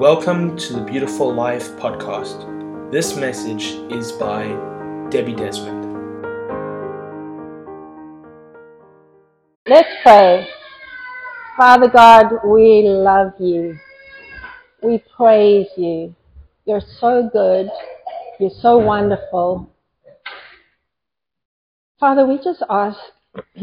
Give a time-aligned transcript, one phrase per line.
[0.00, 2.90] Welcome to the Beautiful Life podcast.
[2.90, 4.46] This message is by
[5.10, 5.84] Debbie Desmond.
[9.68, 10.48] Let's pray.
[11.54, 13.78] Father God, we love you.
[14.82, 16.16] We praise you.
[16.64, 17.68] You're so good.
[18.38, 19.70] You're so wonderful.
[21.98, 22.98] Father, we just ask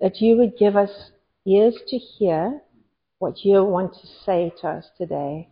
[0.00, 1.12] that you would give us
[1.46, 2.60] ears to hear
[3.20, 5.48] what you want to say to us today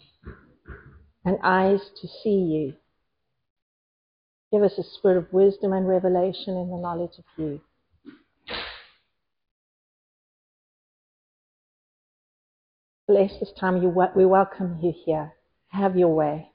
[1.25, 2.75] and eyes to see you.
[4.53, 7.61] Give us a spirit of wisdom and revelation in the knowledge of you.
[13.09, 13.83] Bless this time.
[13.83, 15.33] You, we welcome you here.
[15.69, 16.51] Have your way.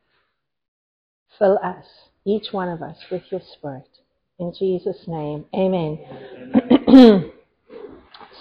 [1.38, 1.86] Fill us,
[2.26, 3.88] each one of us, with your spirit.
[4.40, 6.00] In Jesus' name, amen.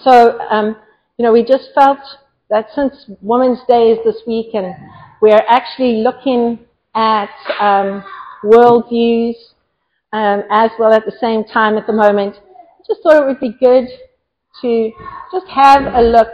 [0.03, 0.75] so, um,
[1.17, 1.99] you know, we just felt
[2.49, 4.73] that since Women's Day is this week and
[5.21, 6.59] we're actually looking
[6.95, 8.03] at um,
[8.43, 9.35] worldviews
[10.11, 13.39] um, as well at the same time at the moment, I just thought it would
[13.39, 13.87] be good
[14.61, 14.91] to
[15.31, 16.29] just have a look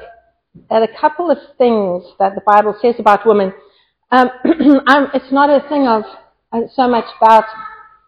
[0.71, 3.53] at a couple of things that the Bible says about women.
[4.11, 6.03] Um, it's not a thing of
[6.53, 7.43] uh, so much about,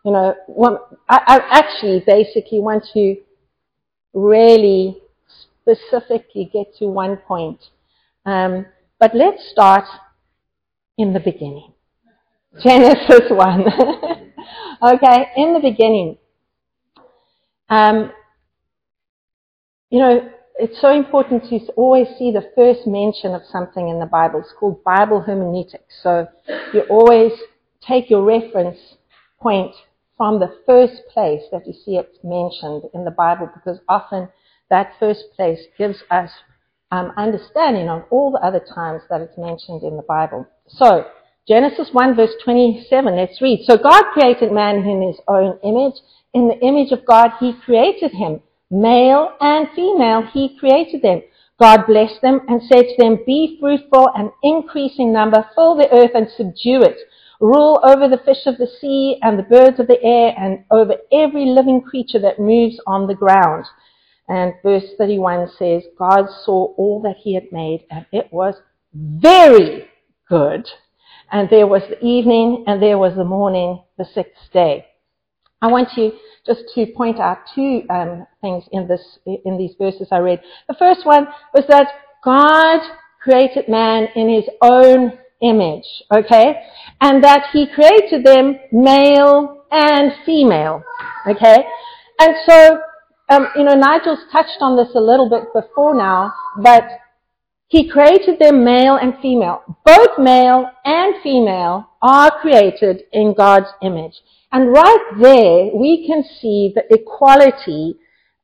[0.06, 0.36] you know,
[1.10, 3.18] I, I actually basically want to
[4.14, 5.02] really
[5.42, 7.60] specifically get to one point
[8.28, 8.66] um,
[9.00, 9.86] but let's start
[10.98, 11.74] in the beginning.
[12.62, 13.62] Genesis 1.
[14.84, 16.18] okay, in the beginning.
[17.70, 18.12] Um,
[19.90, 24.06] you know, it's so important to always see the first mention of something in the
[24.06, 24.40] Bible.
[24.40, 26.02] It's called Bible hermeneutics.
[26.02, 26.28] So
[26.74, 27.34] you always
[27.82, 28.80] take your reference
[29.40, 29.76] point
[30.18, 34.30] from the first place that you see it mentioned in the Bible because often
[34.70, 36.32] that first place gives us
[36.92, 40.48] um, understanding on all the other times that it's mentioned in the Bible.
[40.68, 41.06] So,
[41.48, 43.64] Genesis 1 verse 27, let's read.
[43.66, 45.96] So God created man in his own image.
[46.34, 48.42] In the image of God, he created him.
[48.70, 51.22] Male and female, he created them.
[51.60, 55.90] God blessed them and said to them, Be fruitful and increase in number, fill the
[55.92, 56.98] earth and subdue it.
[57.40, 60.96] Rule over the fish of the sea and the birds of the air and over
[61.12, 63.66] every living creature that moves on the ground.
[64.28, 68.56] And verse 31 says, God saw all that he had made and it was
[68.94, 69.88] very
[70.30, 70.68] good.
[71.32, 74.86] And there was the evening and there was the morning, the sixth day.
[75.62, 76.14] I want you
[76.46, 80.42] just to point out two um, things in this in these verses I read.
[80.68, 81.88] The first one was that
[82.24, 82.80] God
[83.22, 86.62] created man in his own image, okay?
[87.02, 90.84] And that he created them male and female,
[91.28, 91.66] okay?
[92.20, 92.80] And so
[93.30, 96.84] um, you know, Nigel's touched on this a little bit before now, but
[97.68, 99.62] he created them male and female.
[99.84, 104.14] Both male and female are created in God's image.
[104.52, 107.96] And right there, we can see the equality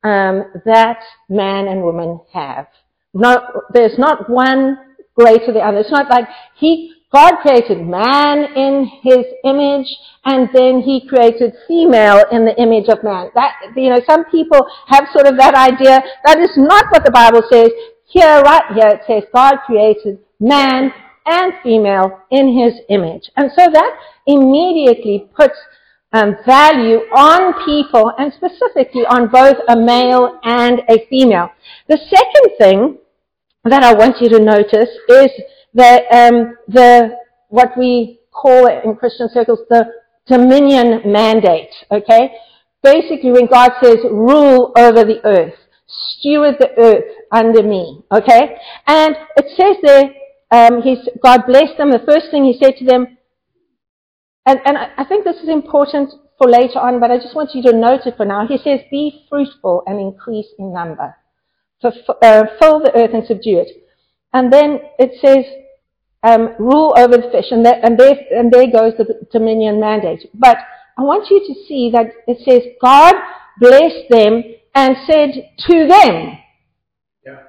[0.03, 2.67] um, that man and woman have.
[3.13, 4.77] Not, there's not one
[5.15, 5.77] greater than the other.
[5.77, 9.87] It's not like he God created man in his image
[10.25, 13.29] and then he created female in the image of man.
[13.35, 16.01] That, you know, some people have sort of that idea.
[16.25, 17.69] That is not what the Bible says.
[18.07, 20.91] Here, right here, it says God created man
[21.25, 23.29] and female in his image.
[23.37, 25.55] And so that immediately puts
[26.13, 31.49] um, value on people and specifically on both a male and a female.
[31.87, 32.97] The second thing
[33.65, 35.31] that I want you to notice is
[35.73, 37.17] the, um, the,
[37.49, 39.85] what we call it in Christian circles the
[40.27, 42.31] dominion mandate, okay?
[42.81, 45.55] Basically when God says rule over the earth,
[45.87, 48.55] steward the earth under me, okay?
[48.87, 50.13] And it says there,
[50.51, 50.81] um,
[51.23, 51.91] God blessed them.
[51.91, 53.17] The first thing he said to them,
[54.45, 57.63] and, and I think this is important for later on, but I just want you
[57.63, 58.45] to note it for now.
[58.45, 61.15] He says, be fruitful and increase in number.
[61.81, 61.91] For,
[62.21, 63.69] uh, fill the earth and subdue it.
[64.33, 65.45] And then it says,
[66.23, 70.29] um, rule over the fish, and, and, there, and there goes the dominion mandate.
[70.33, 70.57] But
[70.97, 73.13] I want you to see that it says God
[73.59, 74.43] blessed them
[74.75, 76.37] and said to them.
[77.25, 77.39] Yeah.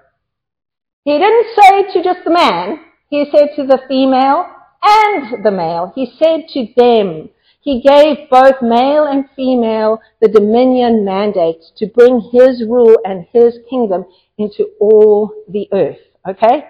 [1.04, 2.80] He didn't say to just the man.
[3.08, 4.46] He said to the female
[4.82, 5.92] and the male.
[5.94, 7.30] He said to them.
[7.60, 13.58] He gave both male and female the dominion mandate to bring his rule and his
[13.70, 14.04] kingdom
[14.36, 15.96] into all the earth.
[16.28, 16.64] Okay?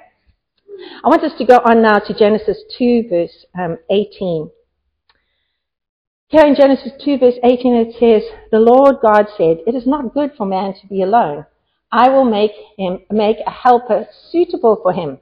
[1.05, 4.50] I want us to go on now to Genesis 2 verse um, 18.
[6.29, 10.15] Here in Genesis 2 verse 18 it says, The Lord God said, It is not
[10.15, 11.47] good for man to be alone.
[11.93, 15.19] I will make him, make a helper suitable for him.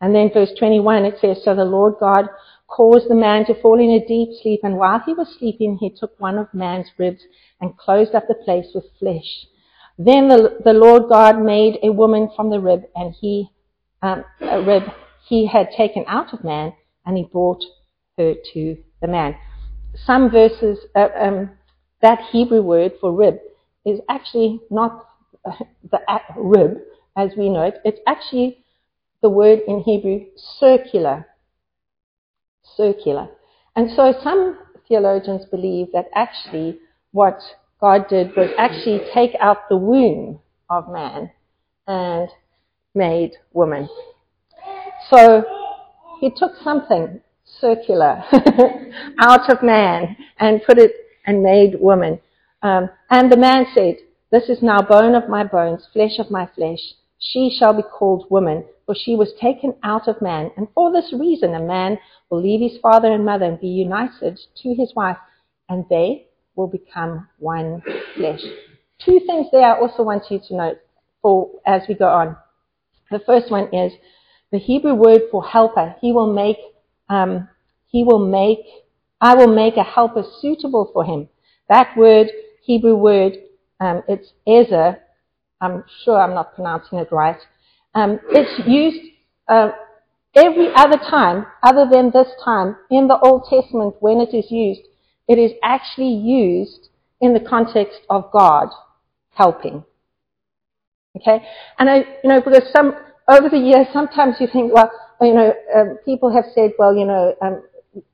[0.00, 2.26] And then verse 21, it says, So the Lord God
[2.66, 5.90] caused the man to fall in a deep sleep, and while he was sleeping, he
[5.90, 7.22] took one of man's ribs
[7.60, 9.46] and closed up the place with flesh.
[9.98, 13.50] Then the, the Lord God made a woman from the rib, and he,
[14.06, 14.84] um, a rib
[15.28, 16.72] he had taken out of man,
[17.04, 17.62] and he brought
[18.16, 19.36] her to the man.
[19.94, 21.50] Some verses, uh, um,
[22.02, 23.38] that Hebrew word for rib
[23.84, 25.06] is actually not
[25.90, 26.00] the
[26.36, 26.78] rib
[27.16, 27.74] as we know it.
[27.84, 28.64] It's actually
[29.22, 31.26] the word in Hebrew circular.
[32.76, 33.28] Circular.
[33.74, 36.78] And so some theologians believe that actually
[37.12, 37.38] what
[37.80, 41.30] God did was actually take out the womb of man
[41.86, 42.28] and
[42.96, 43.88] made woman.
[45.10, 45.44] So
[46.20, 47.20] he took something
[47.60, 48.24] circular
[49.20, 50.92] out of man and put it
[51.26, 52.18] and made woman.
[52.62, 53.96] Um, and the man said,
[54.30, 56.80] This is now bone of my bones, flesh of my flesh.
[57.18, 60.50] She shall be called woman, for she was taken out of man.
[60.56, 61.98] And for this reason, a man
[62.30, 65.16] will leave his father and mother and be united to his wife,
[65.68, 66.26] and they
[66.56, 67.82] will become one
[68.16, 68.40] flesh.
[68.98, 70.78] Two things there I also want you to note
[71.22, 72.36] for as we go on.
[73.10, 73.92] The first one is
[74.52, 75.94] the Hebrew word for helper.
[76.00, 76.58] He will make,
[77.08, 77.48] um,
[77.86, 78.60] he will make,
[79.20, 81.28] I will make a helper suitable for him.
[81.68, 82.28] That word,
[82.62, 83.34] Hebrew word,
[83.80, 84.98] um, it's Ezer.
[85.60, 87.38] I'm sure I'm not pronouncing it right.
[87.94, 89.00] Um, it's used
[89.48, 89.70] uh,
[90.34, 94.82] every other time, other than this time, in the Old Testament when it is used.
[95.28, 96.88] It is actually used
[97.20, 98.68] in the context of God
[99.30, 99.84] helping.
[101.16, 101.44] Okay?
[101.78, 102.94] And I, you know, because some,
[103.28, 104.90] over the years, sometimes you think, well,
[105.20, 107.62] you know, um, people have said, well, you know, um,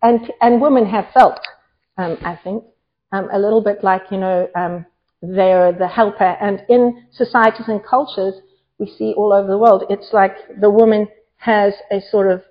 [0.02, 1.40] and, and women have felt,
[1.98, 2.64] um, I think,
[3.12, 4.86] um, a little bit like, you know, um,
[5.20, 6.36] they're the helper.
[6.40, 8.34] And in societies and cultures,
[8.78, 12.42] we see all over the world, it's like the woman has a sort of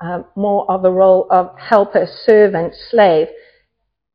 [0.00, 3.28] uh, more of a role of helper, servant, slave.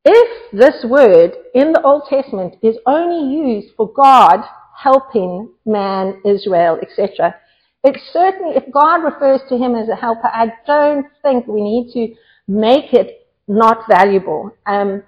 [0.04, 4.44] If this word in the Old Testament is only used for God
[4.82, 7.36] helping man, Israel, etc.,
[7.84, 11.92] it's certainly, if God refers to him as a helper, I don't think we need
[11.94, 12.16] to
[12.48, 14.52] make it not valuable.
[14.68, 15.04] Um,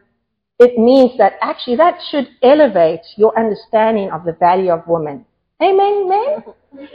[0.59, 5.25] it means that actually that should elevate your understanding of the value of woman.
[5.61, 6.87] Amen, amen?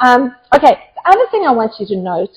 [0.00, 2.30] Um, okay, the other thing I want you to note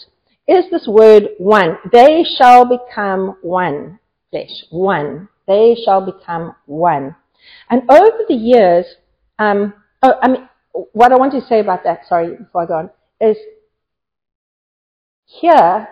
[0.47, 1.77] is this word one.
[1.91, 3.99] They shall become one
[4.31, 4.65] flesh.
[4.69, 5.27] One.
[5.47, 7.15] They shall become one.
[7.69, 8.85] And over the years,
[9.37, 9.73] um,
[10.05, 10.49] oh, I mean,
[10.93, 12.89] what I want to say about that, sorry, before I go on,
[13.21, 13.37] is
[15.25, 15.87] here,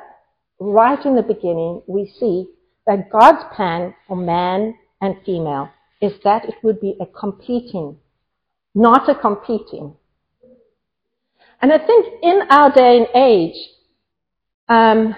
[0.59, 2.47] right in the beginning, we see
[2.85, 5.69] that God's plan for man and female
[6.01, 7.97] is that it would be a competing,
[8.75, 9.95] not a competing.
[11.61, 13.55] And I think in our day and age,
[14.67, 15.15] um,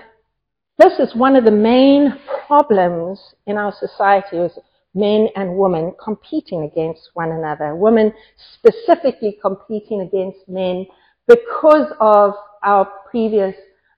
[0.78, 2.14] this is one of the main
[2.46, 4.52] problems in our society is
[4.96, 7.76] men and women competing against one another.
[7.76, 8.14] Women
[8.56, 10.88] specifically competing against men
[11.28, 12.34] because of
[12.64, 13.56] our previous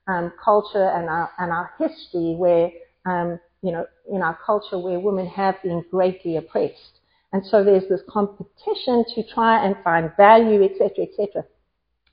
[0.08, 2.70] um, culture and our, and our history where
[3.06, 7.00] um, you know, in our culture where women have been greatly oppressed.
[7.32, 11.44] And so there's this competition to try and find value, etc., etc.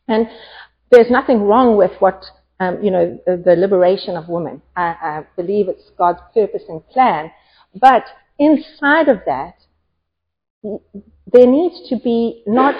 [0.07, 0.27] And
[0.91, 2.25] there's nothing wrong with what,
[2.59, 4.61] um, you know, the, the, liberation of women.
[4.75, 7.31] I, I believe it's God's purpose and plan.
[7.79, 8.03] But
[8.39, 9.55] inside of that,
[10.63, 12.75] there needs to be not,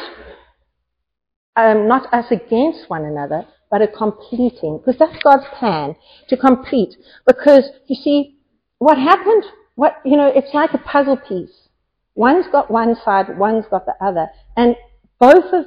[1.55, 5.95] um, not us against one another, but a completing, because that's God's plan
[6.29, 6.95] to complete.
[7.25, 8.37] Because you see,
[8.79, 9.43] what happened,
[9.75, 11.69] what, you know, it's like a puzzle piece.
[12.15, 14.27] One's got one side, one's got the other.
[14.55, 14.75] And
[15.19, 15.65] both of,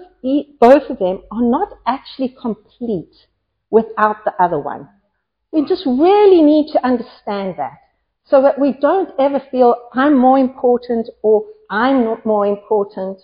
[0.59, 3.14] both of them are not actually complete
[3.71, 4.88] without the other one.
[5.52, 7.78] We just really need to understand that
[8.29, 13.21] so that we don't ever feel I'm more important or I'm not more important,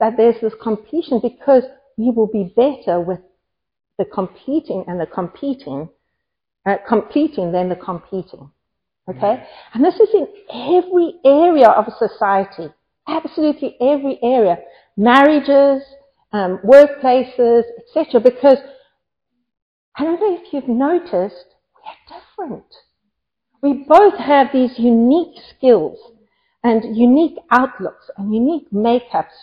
[0.00, 1.64] that there's this completion because
[1.96, 3.20] we will be better with
[3.98, 5.88] the competing and the competing,
[6.66, 8.50] uh, completing than the competing.
[9.08, 9.44] Okay?
[9.74, 12.72] And this is in every area of society.
[13.08, 14.58] Absolutely every area.
[14.96, 15.82] Marriages,
[16.32, 18.20] um, workplaces, etc.
[18.20, 18.58] Because
[19.96, 22.64] I don't know if you've noticed, we're different.
[23.62, 25.98] We both have these unique skills
[26.64, 29.36] and unique outlooks and unique makeups.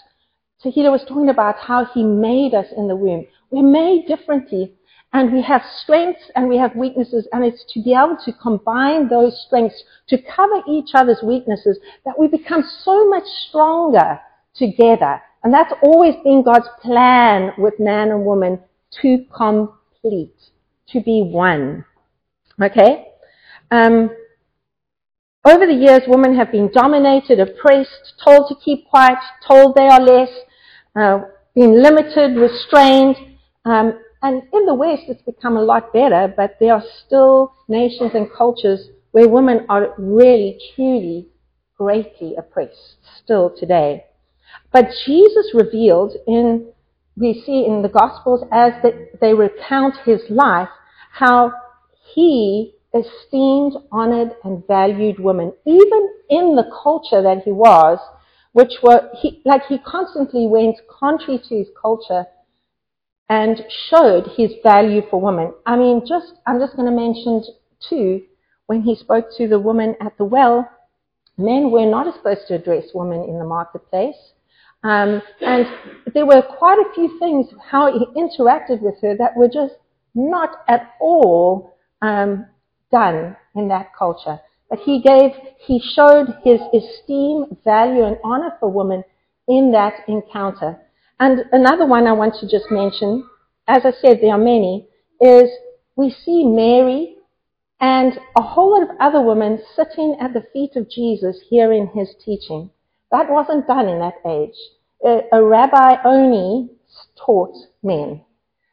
[0.63, 3.25] Tahila was talking about how he made us in the womb.
[3.51, 4.73] We're made differently
[5.13, 9.07] and we have strengths and we have weaknesses, and it's to be able to combine
[9.07, 14.19] those strengths to cover each other's weaknesses that we become so much stronger
[14.53, 15.21] together.
[15.43, 18.59] And that's always been God's plan with man and woman
[19.01, 20.33] to complete.
[20.89, 21.85] to be one.
[22.61, 23.06] Okay?
[23.71, 24.09] Um,
[25.45, 30.01] over the years, women have been dominated, oppressed, told to keep quiet, told they are
[30.01, 30.29] less,
[30.95, 31.19] uh,
[31.55, 33.15] been limited, restrained.
[33.65, 38.11] Um, and in the West, it's become a lot better, but there are still nations
[38.13, 41.29] and cultures where women are really, truly,
[41.77, 44.03] greatly oppressed still today.
[44.73, 46.67] But Jesus revealed in,
[47.15, 48.73] we see in the Gospels as
[49.21, 50.69] they recount his life,
[51.11, 51.53] how
[52.13, 57.99] he esteemed, honored, and valued women, even in the culture that he was,
[58.53, 62.25] which were, he, like he constantly went contrary to his culture
[63.29, 65.53] and showed his value for women.
[65.65, 67.43] I mean, just, I'm just going to mention
[67.89, 68.23] two,
[68.67, 70.69] when he spoke to the woman at the well,
[71.37, 74.15] men were not supposed to address women in the marketplace.
[74.83, 75.65] Um, and
[76.13, 79.75] there were quite a few things how he interacted with her that were just
[80.15, 82.45] not at all um,
[82.91, 84.39] done in that culture.
[84.69, 89.03] But he gave, he showed his esteem, value, and honor for women
[89.47, 90.79] in that encounter.
[91.19, 93.27] And another one I want to just mention,
[93.67, 94.87] as I said, there are many,
[95.21, 95.49] is
[95.95, 97.15] we see Mary
[97.79, 102.13] and a whole lot of other women sitting at the feet of Jesus hearing his
[102.23, 102.69] teaching.
[103.11, 104.55] That wasn't done in that age.
[105.31, 106.69] A, rabbi only
[107.15, 108.21] taught men.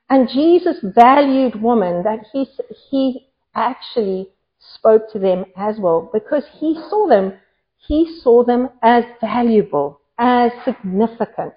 [0.08, 2.46] And Jesus valued women that he,
[2.90, 7.34] he actually spoke to them as well because he saw them,
[7.76, 11.52] he saw them as valuable, as significant.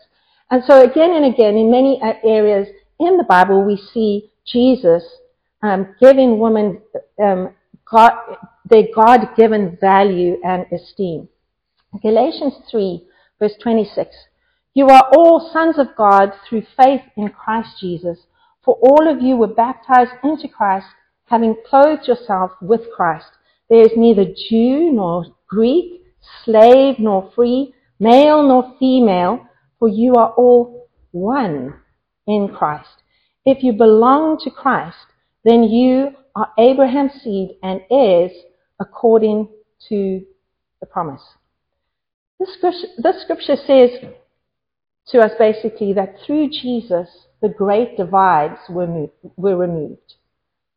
[0.49, 2.67] And so again and again in many areas
[2.99, 5.03] in the Bible we see Jesus
[5.61, 6.81] um, giving women
[7.21, 7.53] um,
[7.89, 8.13] God,
[8.65, 11.27] their God-given value and esteem.
[12.01, 13.05] Galatians 3
[13.39, 14.15] verse 26.
[14.73, 18.19] You are all sons of God through faith in Christ Jesus.
[18.63, 20.87] For all of you were baptized into Christ
[21.27, 23.27] having clothed yourself with Christ.
[23.69, 26.01] There is neither Jew nor Greek,
[26.43, 29.45] slave nor free, male nor female,
[29.77, 31.75] for you are all one
[32.25, 33.03] in Christ.
[33.45, 34.97] If you belong to Christ,
[35.43, 38.31] then you are Abraham's seed and heirs
[38.79, 39.49] according
[39.89, 40.21] to
[40.79, 41.21] the promise.
[42.39, 43.89] This scripture, this scripture says
[45.07, 47.09] to us basically that through Jesus,
[47.41, 50.15] the great divides were, moved, were removed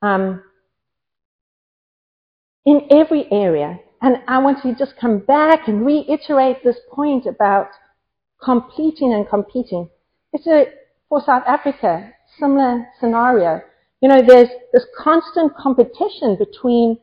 [0.02, 0.42] um,
[2.66, 3.78] in every area.
[4.02, 7.68] And I want to just come back and reiterate this point about
[8.42, 9.90] completing and competing.
[10.32, 10.66] It's a,
[11.08, 13.60] for South Africa, similar scenario.
[14.00, 16.98] You know, there's this constant competition between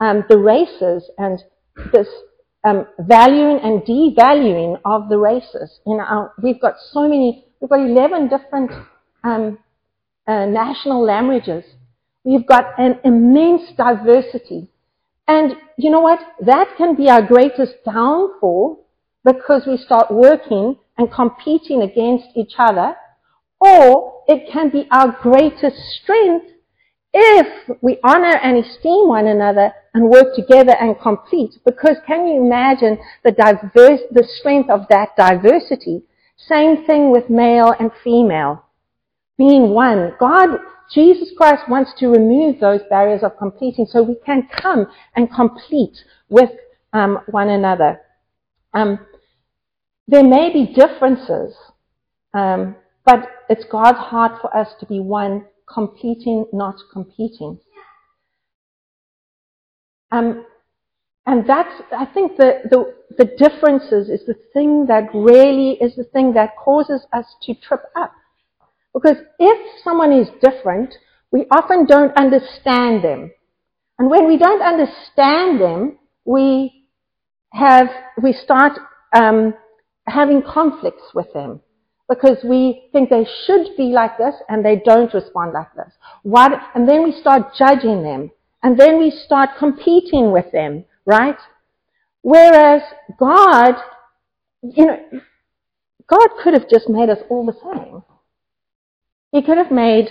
[0.00, 1.42] um, the races and
[1.92, 2.08] this
[2.64, 5.80] um, valuing and devaluing of the races.
[5.86, 8.70] You know, we've got so many, we've got 11 different
[9.22, 9.58] um,
[10.26, 11.64] uh, national languages
[12.24, 14.68] We've got an immense diversity.
[15.28, 16.20] And you know what?
[16.40, 18.86] That can be our greatest downfall
[19.24, 22.94] because we start working and competing against each other.
[23.60, 26.46] Or it can be our greatest strength
[27.12, 31.58] if we honor and esteem one another and work together and compete.
[31.64, 36.02] Because can you imagine the diverse, the strength of that diversity?
[36.36, 38.64] Same thing with male and female.
[39.38, 40.14] Being one.
[40.18, 40.58] God
[40.92, 44.86] Jesus Christ wants to remove those barriers of competing so we can come
[45.16, 45.96] and complete
[46.28, 46.50] with
[46.92, 48.00] um, one another.
[48.72, 48.98] Um,
[50.06, 51.54] there may be differences,
[52.34, 57.58] um, but it's God's heart for us to be one, completing, not competing.
[60.10, 60.44] Um,
[61.26, 66.04] and that's, I think the, the, the differences is the thing that really is the
[66.04, 68.12] thing that causes us to trip up.
[68.94, 70.94] Because if someone is different,
[71.32, 73.30] we often don't understand them.
[73.98, 76.86] And when we don't understand them, we
[77.52, 77.88] have,
[78.22, 78.78] we start
[79.14, 79.54] um,
[80.06, 81.60] having conflicts with them
[82.08, 85.92] because we think they should be like this and they don't respond like this.
[86.22, 88.30] What, and then we start judging them
[88.62, 91.38] and then we start competing with them, right?
[92.22, 92.82] Whereas
[93.18, 93.74] God,
[94.62, 94.98] you know,
[96.08, 98.02] God could have just made us all the same.
[99.34, 100.10] He could have made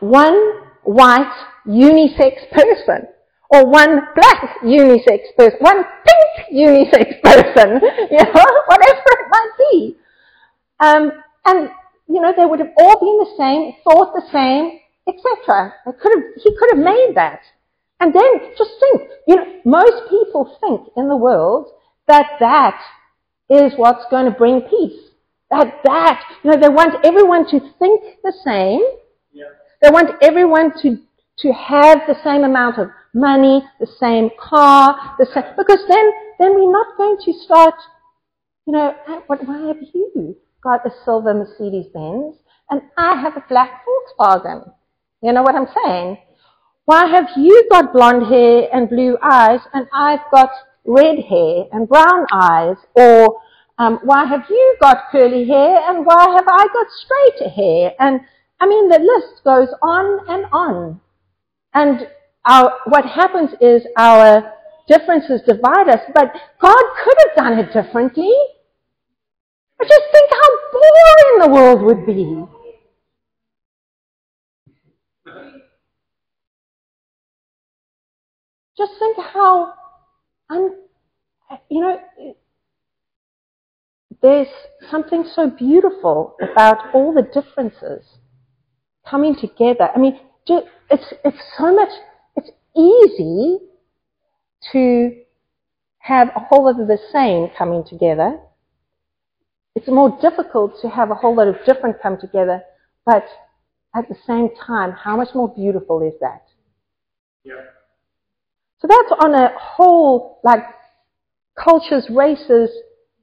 [0.00, 0.36] one
[0.84, 1.30] white
[1.66, 3.06] unisex person
[3.50, 7.74] or one black unisex person, one pink unisex person,
[8.10, 9.96] you know, whatever it might be.
[10.80, 11.12] Um,
[11.44, 11.68] and,
[12.08, 15.74] you know, they would have all been the same, thought the same, etc.
[16.42, 17.40] He could have made that.
[18.00, 21.66] And then just think, you know, most people think in the world
[22.06, 22.80] that that
[23.50, 25.07] is what's going to bring peace.
[25.50, 28.82] That, that, you know, they want everyone to think the same,
[29.82, 30.98] They want everyone to,
[31.38, 36.54] to have the same amount of money, the same car, the same, because then, then
[36.54, 37.74] we're not going to start,
[38.66, 38.94] you know,
[39.26, 42.36] what, why have you got a silver Mercedes Benz
[42.70, 44.72] and I have a black Volkswagen?
[45.22, 46.18] You know what I'm saying?
[46.84, 50.50] Why have you got blonde hair and blue eyes and I've got
[50.84, 52.76] red hair and brown eyes?
[52.94, 53.40] Or
[53.78, 57.92] um, why have you got curly hair and why have I got straight hair?
[58.00, 58.20] And
[58.60, 61.00] I mean, the list goes on and on.
[61.74, 62.08] And
[62.44, 64.52] our, what happens is our
[64.88, 68.32] differences divide us, but God could have done it differently.
[69.78, 72.44] But just think how boring the world would be.
[78.76, 79.74] Just think how,
[80.50, 80.74] un,
[81.68, 82.00] you know,
[84.22, 84.48] there's
[84.90, 88.04] something so beautiful about all the differences
[89.08, 89.90] coming together.
[89.94, 91.90] I mean, it's, it's so much,
[92.36, 93.58] it's easy
[94.72, 95.22] to
[95.98, 98.38] have a whole lot of the same coming together.
[99.74, 102.62] It's more difficult to have a whole lot of different come together,
[103.06, 103.24] but
[103.94, 106.42] at the same time, how much more beautiful is that?
[107.44, 107.54] Yeah.
[108.80, 110.62] So that's on a whole, like,
[111.56, 112.70] cultures, races,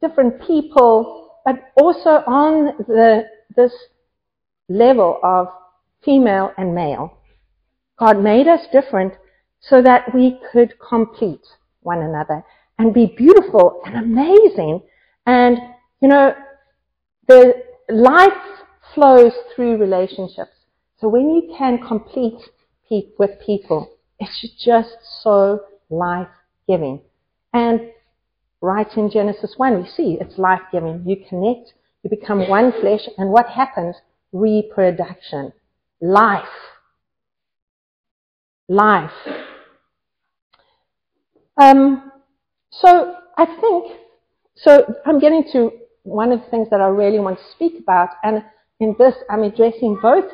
[0.06, 3.24] different people, but also on the,
[3.56, 3.74] this
[4.70, 5.48] level of
[6.04, 7.18] female and male.
[7.98, 9.14] God made us different
[9.60, 11.46] so that we could complete
[11.82, 12.44] one another
[12.78, 14.82] and be beautiful and amazing.
[15.26, 15.58] And,
[16.02, 16.34] you know,
[17.28, 17.54] the
[17.90, 18.34] life
[18.94, 20.52] flows through relationships.
[21.00, 22.40] So when you can complete
[22.90, 27.02] pe- with people, it's just so life-giving.
[27.54, 27.82] And
[28.66, 31.04] right in Genesis 1, we see it's life-giving.
[31.06, 33.96] You connect, you become one flesh, and what happens?
[34.34, 35.54] Reproduction.
[36.02, 36.44] Life.
[38.68, 39.12] Life.
[41.62, 42.12] Um,
[42.72, 44.00] so I think,
[44.56, 45.72] so I'm getting to
[46.04, 48.44] one of the things that I really want to speak about, and
[48.80, 50.26] in this I'm addressing both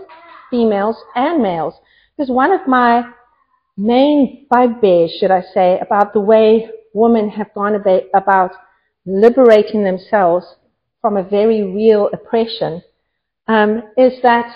[0.50, 1.76] females and males,
[2.16, 3.04] because one of my
[3.78, 7.76] main bugbears, should I say, about the way women have gone
[8.14, 8.52] about
[9.06, 10.46] liberating themselves
[11.02, 12.82] from a very real oppression
[13.48, 14.54] um, is that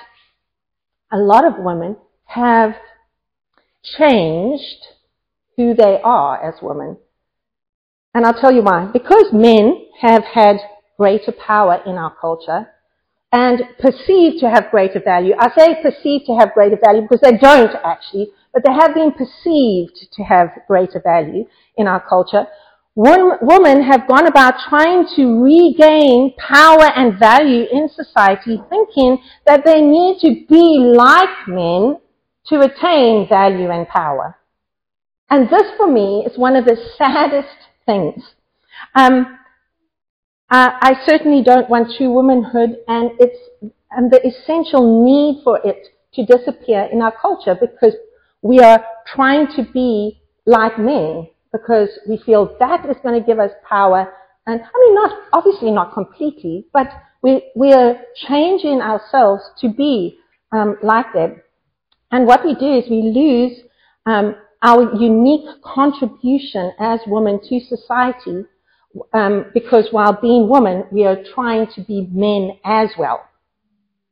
[1.11, 1.95] a lot of women
[2.25, 2.75] have
[3.97, 4.85] changed
[5.57, 6.97] who they are as women.
[8.13, 8.89] And I'll tell you why.
[8.91, 10.57] Because men have had
[10.97, 12.67] greater power in our culture
[13.31, 15.33] and perceived to have greater value.
[15.37, 19.11] I say perceived to have greater value because they don't actually but they have been
[19.11, 22.47] perceived to have greater value in our culture.
[22.95, 29.81] Women have gone about trying to regain power and value in society, thinking that they
[29.81, 31.97] need to be like men
[32.47, 34.37] to attain value and power.
[35.29, 38.23] And this, for me, is one of the saddest things.
[38.95, 39.37] Um,
[40.49, 43.11] I certainly don't want true womanhood, and
[43.91, 47.95] and the essential need for it to disappear in our culture because
[48.45, 53.39] we are trying to be like men because we feel that is going to give
[53.39, 54.13] us power.
[54.45, 56.87] And I mean, not, obviously not completely, but
[57.23, 57.95] we, we are
[58.27, 60.19] changing ourselves to be
[60.51, 61.41] um, like them.
[62.11, 63.61] And what we do is we lose
[64.05, 68.45] um, our unique contribution as women to society
[69.11, 73.27] um, because while being women, we are trying to be men as well.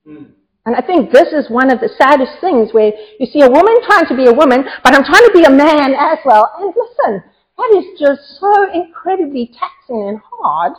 [0.08, 0.32] Mm.
[0.65, 3.76] And I think this is one of the saddest things where you see a woman
[3.86, 6.49] trying to be a woman, but I'm trying to be a man as well.
[6.58, 7.23] And listen,
[7.58, 10.73] that is just so incredibly taxing and hard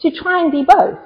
[0.00, 0.98] to try and be both.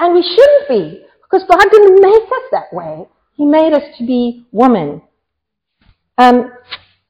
[0.00, 3.06] And we shouldn't be, because God didn't make us that way.
[3.34, 5.02] He made us to be woman.
[6.16, 6.52] Um,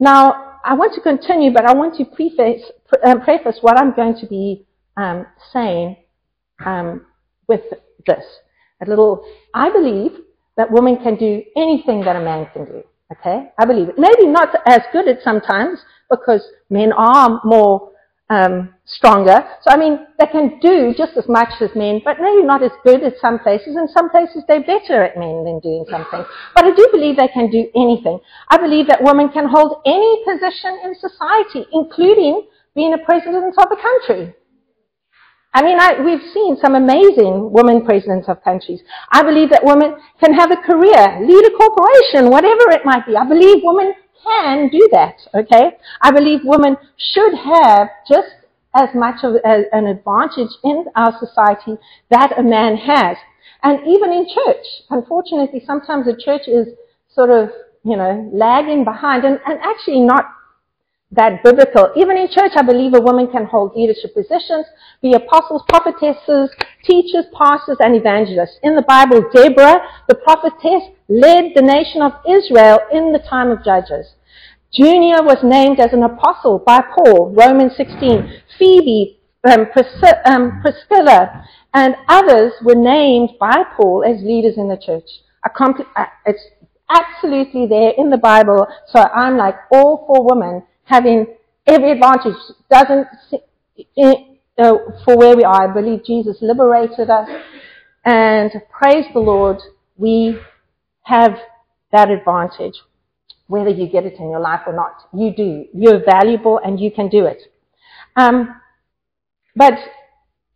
[0.00, 2.62] now, I want to continue, but I want to preface,
[3.04, 5.96] uh, preface what I'm going to be um, saying
[6.64, 7.06] um,
[7.46, 7.62] with
[8.06, 8.24] this
[8.82, 10.12] a little, I believe
[10.56, 12.82] that women can do anything that a man can do.
[13.12, 13.50] Okay?
[13.58, 13.98] I believe it.
[13.98, 17.92] Maybe not as good at sometimes because men are more
[18.30, 19.44] um, stronger.
[19.62, 22.70] So I mean, they can do just as much as men, but maybe not as
[22.84, 23.76] good at some places.
[23.76, 26.24] In some places, they're better at men than doing something.
[26.54, 28.18] But I do believe they can do anything.
[28.48, 33.68] I believe that women can hold any position in society, including being a president of
[33.70, 34.34] a country.
[35.54, 38.80] I mean, I, we've seen some amazing women presidents of countries.
[39.10, 43.16] I believe that women can have a career, lead a corporation, whatever it might be.
[43.16, 43.92] I believe women
[44.24, 45.72] can do that, okay?
[46.00, 48.28] I believe women should have just
[48.74, 51.76] as much of a, an advantage in our society
[52.10, 53.18] that a man has.
[53.62, 56.68] And even in church, unfortunately, sometimes the church is
[57.14, 57.50] sort of,
[57.84, 60.24] you know, lagging behind and, and actually not
[61.12, 61.92] that biblical.
[61.96, 64.66] Even in church, I believe a woman can hold leadership positions,
[65.02, 66.50] be apostles, prophetesses,
[66.84, 68.58] teachers, pastors, and evangelists.
[68.62, 73.64] In the Bible, Deborah, the prophetess, led the nation of Israel in the time of
[73.64, 74.14] Judges.
[74.72, 78.40] Junia was named as an apostle by Paul, Romans 16.
[78.58, 81.44] Phoebe, um, Priscilla, um, Priscilla,
[81.74, 85.08] and others were named by Paul as leaders in the church.
[85.44, 86.40] Uh, it's
[86.88, 88.66] absolutely there in the Bible.
[88.88, 91.26] So I'm like all for women having
[91.66, 92.36] every advantage.
[92.70, 93.06] Doesn't
[94.58, 94.74] uh,
[95.04, 95.70] for where we are.
[95.70, 97.28] I believe Jesus liberated us,
[98.04, 99.56] and praise the Lord,
[99.96, 100.38] we
[101.04, 101.32] have
[101.92, 102.74] that advantage.
[103.46, 105.66] Whether you get it in your life or not, you do.
[105.74, 107.42] You're valuable and you can do it.
[108.16, 108.54] Um,
[109.56, 109.74] but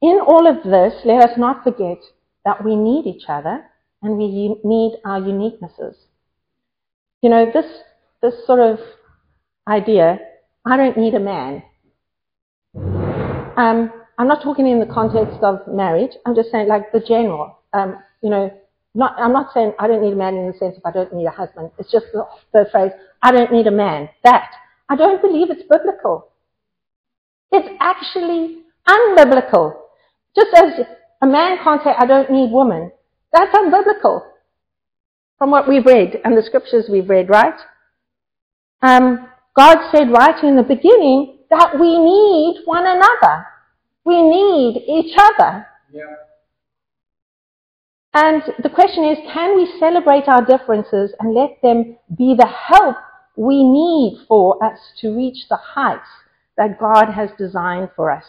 [0.00, 1.98] in all of this, let us not forget
[2.44, 3.64] that we need each other
[4.02, 5.96] and we need our uniquenesses.
[7.22, 7.66] You know, this,
[8.22, 8.78] this sort of
[9.66, 10.18] idea,
[10.64, 11.62] I don't need a man.
[13.56, 16.12] Um, I'm not talking in the context of marriage.
[16.24, 17.58] I'm just saying like the general.
[17.72, 18.52] Um, you know,
[18.94, 21.12] not, I'm not saying I don't need a man in the sense of I don't
[21.12, 21.70] need a husband.
[21.78, 24.08] It's just the, the phrase, I don't need a man.
[24.24, 24.50] That.
[24.88, 26.28] I don't believe it's biblical.
[27.52, 29.74] It's actually unbiblical.
[30.34, 30.86] Just as
[31.22, 32.92] a man can't say, I don't need woman.
[33.32, 34.22] That's unbiblical.
[35.38, 37.58] From what we've read and the scriptures we've read, right?
[38.80, 43.46] Um, God said right in the beginning that we need one another.
[44.04, 45.66] We need each other.
[45.92, 46.14] Yeah.
[48.12, 52.96] And the question is, can we celebrate our differences and let them be the help
[53.36, 56.08] we need for us to reach the heights
[56.56, 58.24] that God has designed for us?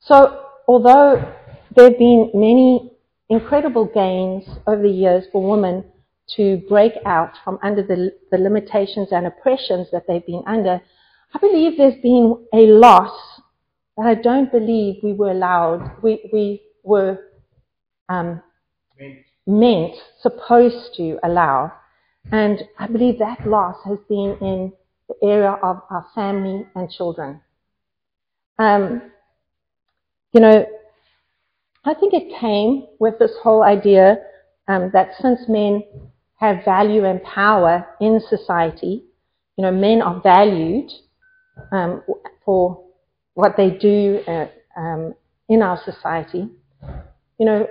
[0.00, 1.34] So, although
[1.74, 2.92] there have been many
[3.28, 5.84] incredible gains over the years for women
[6.36, 10.80] to break out from under the, the limitations and oppressions that they've been under,
[11.34, 13.40] I believe there's been a loss
[13.96, 17.18] that I don't believe we were allowed, we, we were
[18.08, 18.42] um,
[19.46, 21.72] meant, supposed to allow.
[22.32, 24.72] And I believe that loss has been in
[25.08, 27.40] the area of our family and children.
[28.58, 29.02] Um,
[30.32, 30.66] you know,
[31.84, 34.18] I think it came with this whole idea
[34.68, 35.82] um, that since men
[36.46, 39.04] have value and power in society,
[39.56, 40.90] you know, men are valued
[41.72, 42.02] um,
[42.44, 42.84] for
[43.34, 45.14] what they do uh, um,
[45.48, 46.48] in our society.
[47.38, 47.68] You know,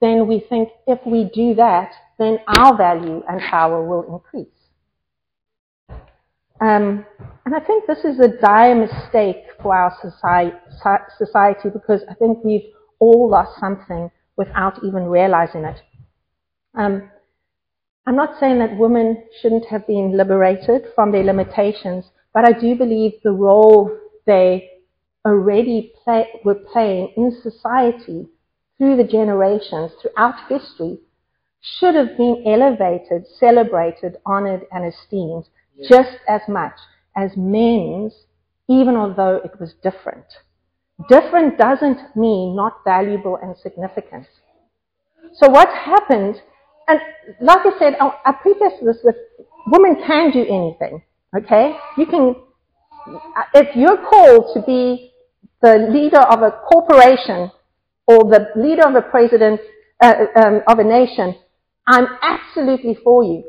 [0.00, 4.48] then we think if we do that, then our value and power will increase.
[6.60, 7.04] Um,
[7.44, 10.56] and I think this is a dire mistake for our society,
[11.18, 15.80] society because I think we've all lost something without even realizing it.
[16.74, 17.10] Um,
[18.06, 22.74] I'm not saying that women shouldn't have been liberated from their limitations, but I do
[22.74, 24.70] believe the role they
[25.24, 28.26] already play, were playing in society
[28.76, 30.98] through the generations, throughout history,
[31.60, 35.44] should have been elevated, celebrated, honored, and esteemed
[35.88, 36.74] just as much
[37.16, 38.12] as men's,
[38.68, 40.24] even although it was different.
[41.08, 44.26] Different doesn't mean not valuable and significant.
[45.34, 46.42] So what's happened,
[46.88, 47.00] and
[47.40, 49.16] like I said, I preface this with
[49.66, 51.02] women can do anything,
[51.36, 51.76] okay?
[51.96, 52.36] You can,
[53.54, 55.12] if you're called to be
[55.60, 57.50] the leader of a corporation
[58.06, 59.60] or the leader of a president,
[60.00, 61.36] uh, um, of a nation,
[61.86, 63.44] I'm absolutely for you.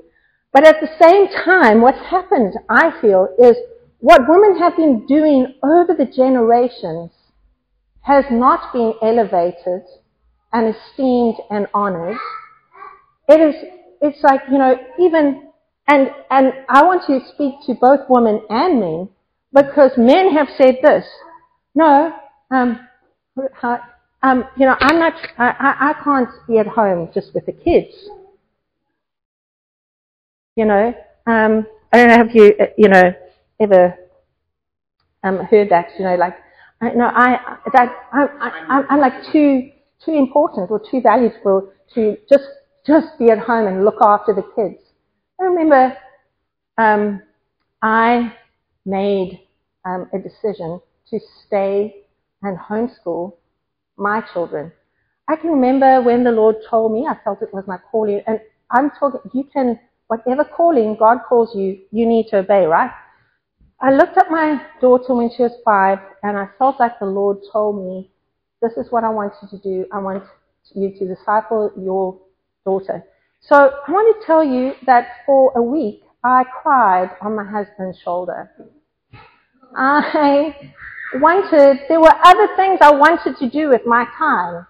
[0.51, 3.55] But at the same time, what's happened, I feel, is
[3.99, 7.11] what women have been doing over the generations
[8.01, 9.81] has not been elevated
[10.51, 12.17] and esteemed and honored.
[13.27, 13.55] It is,
[14.01, 15.49] it's like, you know, even,
[15.87, 19.09] and, and I want to speak to both women and men
[19.53, 21.05] because men have said this.
[21.75, 22.13] No,
[22.51, 22.79] um,
[24.21, 27.51] um, you know, I'm not, I, I, I can't be at home just with the
[27.51, 27.93] kids.
[30.55, 30.93] You know,
[31.25, 33.13] um, I don't know if you, uh, you know,
[33.59, 33.97] ever
[35.23, 35.87] um, heard that.
[35.97, 36.35] You know, like,
[36.81, 39.71] I, no, I that I'm, I, I'm like too
[40.03, 42.43] too important or too valuable to just
[42.85, 44.81] just be at home and look after the kids.
[45.39, 45.97] I remember
[46.77, 47.21] um,
[47.81, 48.33] I
[48.85, 49.41] made
[49.85, 52.05] um, a decision to stay
[52.41, 53.33] and homeschool
[53.97, 54.71] my children.
[55.29, 58.39] I can remember when the Lord told me, I felt it was my calling, and
[58.71, 62.91] I'm talking, you can whatever calling God calls you, you need to obey, right?
[63.81, 67.37] I looked at my daughter when she was five and I felt like the Lord
[67.51, 68.11] told me,
[68.61, 69.85] this is what I want you to do.
[69.91, 70.23] I want
[70.73, 72.19] you to disciple your
[72.65, 73.03] daughter.
[73.41, 77.99] So I want to tell you that for a week I cried on my husband's
[77.99, 78.49] shoulder.
[79.75, 80.55] I
[81.15, 84.65] wanted, there were other things I wanted to do with my time.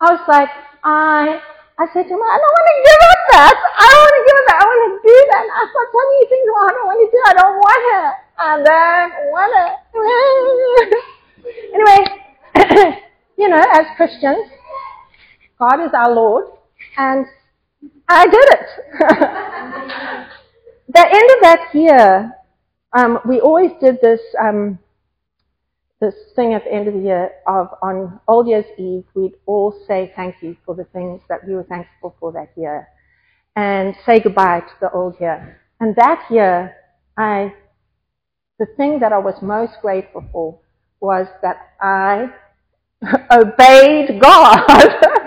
[0.00, 0.48] I was like,
[0.82, 1.38] I,
[1.78, 3.54] I said to him, I don't want to give up that.
[3.78, 4.58] I don't want to give up that.
[4.58, 5.42] I want to do that.
[5.46, 7.20] And I thought so many things I don't want to do.
[7.22, 8.12] I don't want it.
[8.42, 9.74] I don't want it.
[11.78, 12.02] anyway,
[13.38, 14.50] you know, as Christians,
[15.58, 16.46] God is our Lord,
[16.96, 17.26] and
[18.08, 18.68] I did it.
[20.88, 22.32] the end of that year,
[22.96, 24.78] um, we always did this um,
[26.00, 29.72] this thing at the end of the year of on Old Year's Eve, we'd all
[29.86, 32.88] say thank you for the things that we were thankful for that year,
[33.56, 35.60] and say goodbye to the old year.
[35.80, 36.76] And that year,
[37.16, 37.54] I
[38.58, 40.58] the thing that I was most grateful for
[41.00, 42.32] was that I
[43.32, 44.66] obeyed God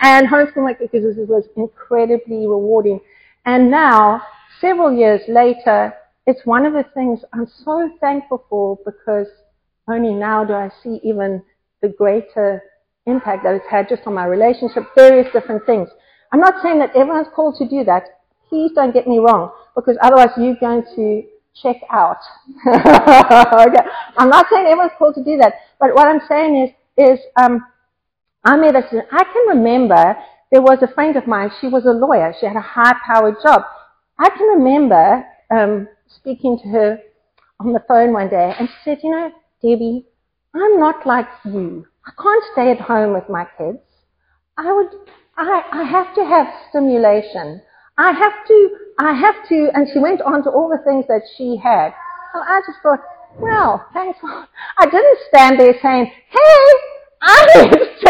[0.00, 3.00] and homeschool my because this was incredibly rewarding.
[3.44, 4.22] And now,
[4.60, 5.94] several years later,
[6.26, 9.26] it's one of the things I'm so thankful for because
[9.88, 11.42] only now do I see even
[11.80, 12.62] the greater
[13.06, 15.88] impact that it's had just on my relationship, various different things.
[16.32, 18.04] I'm not saying that everyone's called to do that.
[18.48, 21.22] Please don't get me wrong, because otherwise you're going to
[21.62, 22.18] check out.
[22.66, 23.88] okay.
[24.16, 27.64] I'm not saying everyone's called to do that, but what I'm saying is is um,
[28.48, 29.04] I.
[29.12, 30.16] I can remember
[30.50, 31.50] there was a friend of mine.
[31.60, 32.34] She was a lawyer.
[32.38, 33.62] She had a high-powered job.
[34.18, 36.98] I can remember um, speaking to her
[37.60, 39.32] on the phone one day, and she said, "You know,
[39.62, 40.06] Debbie,
[40.54, 41.86] I'm not like you.
[42.06, 43.78] I can't stay at home with my kids.
[44.56, 44.88] I would.
[45.36, 47.60] I, I have to have stimulation.
[47.98, 48.70] I have to.
[48.98, 51.92] I have to." And she went on to all the things that she had.
[52.34, 53.00] And I just thought,
[53.38, 54.18] well, thanks.
[54.78, 56.64] I didn't stand there saying, hey,
[57.22, 57.46] I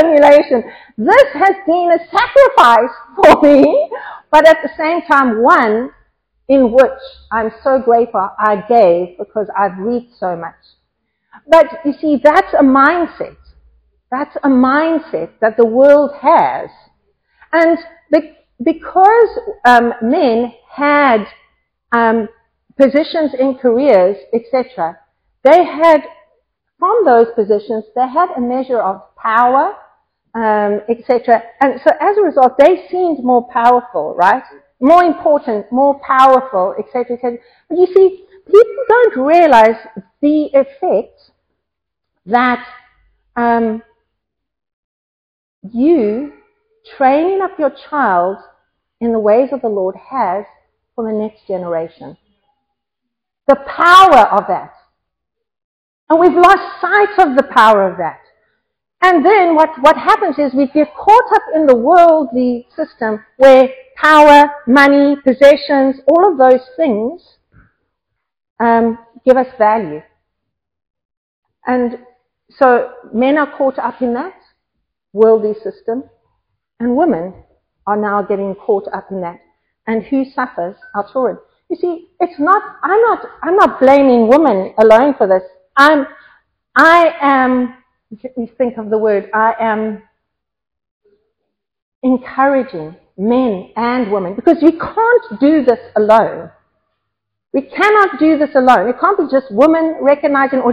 [0.03, 0.71] need stimulation.
[0.97, 3.91] This has been a sacrifice for me,
[4.31, 5.91] but at the same time, one
[6.49, 10.55] in which I'm so grateful I gave because I've reaped so much.
[11.47, 13.37] But you see, that's a mindset.
[14.11, 16.71] That's a mindset that the world has.
[17.53, 17.79] And
[18.63, 21.25] because um, men had
[21.93, 22.29] um,
[22.77, 24.99] positions in careers, etc.,
[25.45, 26.03] they had,
[26.79, 29.75] from those positions, they had a measure of power,
[30.39, 31.43] um, etc.
[31.61, 34.45] And so as a result, they seemed more powerful, right?
[34.81, 37.39] More important, more powerful, etc., etc.
[37.69, 39.77] But you see, people don't realize
[40.23, 41.19] the effect
[42.27, 42.65] that
[43.35, 43.83] um,
[45.73, 46.33] you
[46.97, 48.37] training up your child
[49.01, 50.45] in the ways of the Lord has
[50.95, 52.17] for the next generation.
[53.49, 54.73] The power of that.
[56.09, 58.21] And we've lost sight of the power of that.
[59.01, 63.69] And then what, what happens is we get caught up in the worldly system where
[63.97, 67.23] power, money, possessions, all of those things
[68.61, 70.03] um, give us value.
[71.67, 71.99] And
[72.51, 74.35] so men are caught up in that
[75.13, 76.05] worldly system,
[76.81, 77.35] and women
[77.87, 79.41] are now getting caught up in that.
[79.87, 80.77] And who suffers?
[80.95, 81.39] Our children.
[81.71, 85.43] You see, it's not, I'm not, I'm not blaming women alone for this.
[85.77, 86.07] I'm,
[86.77, 87.75] I am,
[88.11, 90.03] let me think of the word, I am
[92.03, 96.51] encouraging men and women because we can't do this alone.
[97.53, 98.89] We cannot do this alone.
[98.89, 100.73] It can't be just women recognizing or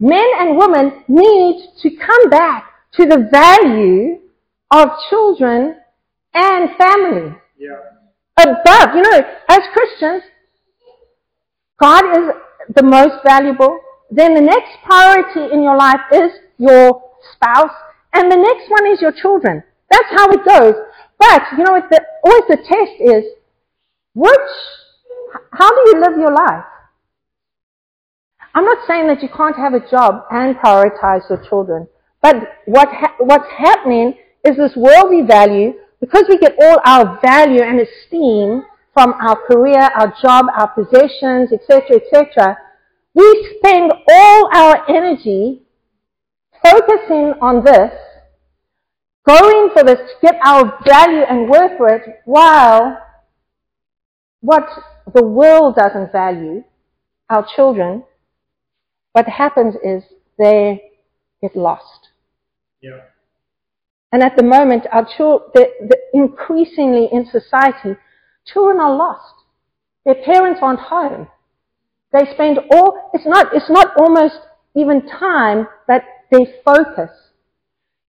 [0.00, 4.20] men and women need to come back to the value
[4.70, 5.76] of children
[6.34, 7.36] and family.
[7.58, 7.76] Yeah.
[8.38, 10.22] Above, you know, as Christians,
[11.80, 12.30] God is
[12.74, 13.78] the most valuable
[14.14, 17.02] then the next priority in your life is your
[17.34, 17.74] spouse,
[18.14, 19.62] and the next one is your children.
[19.90, 20.74] That's how it goes.
[21.18, 23.24] But, you know, the, always the test is,
[24.14, 24.50] which,
[25.52, 26.64] how do you live your life?
[28.54, 31.88] I'm not saying that you can't have a job and prioritize your children,
[32.20, 37.62] but what ha- what's happening is this worldly value, because we get all our value
[37.62, 42.58] and esteem from our career, our job, our possessions, etc., etc.,
[43.14, 45.61] we spend all our energy
[46.62, 47.92] focusing on this,
[49.26, 52.98] going for this to get our value and worth for it, while
[54.40, 54.68] what
[55.14, 56.64] the world doesn't value,
[57.30, 58.04] our children,
[59.12, 60.02] what happens is
[60.38, 60.82] they
[61.40, 62.08] get lost.
[62.80, 63.00] Yeah.
[64.12, 67.96] And at the moment, our children, the, the increasingly in society,
[68.46, 69.34] children are lost.
[70.04, 71.28] Their parents aren't home.
[72.12, 74.34] They spend all, it's not, it's not almost
[74.74, 77.10] even time, but they focus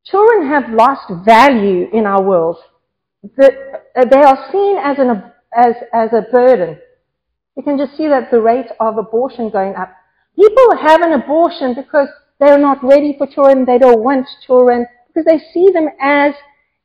[0.06, 2.58] children have lost value in our world.
[3.24, 3.50] Uh,
[3.96, 5.24] they are seen as, an,
[5.56, 6.78] as, as a burden.
[7.56, 9.94] You can just see that the rate of abortion going up.
[10.36, 12.10] People have an abortion because
[12.40, 16.34] they're not ready for children, they don't want children, because they see them as